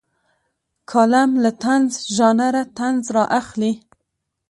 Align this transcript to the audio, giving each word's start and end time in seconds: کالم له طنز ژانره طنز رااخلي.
کالم 0.91 1.29
له 1.43 1.51
طنز 1.63 1.93
ژانره 2.15 2.63
طنز 2.77 3.03
رااخلي. 3.17 3.73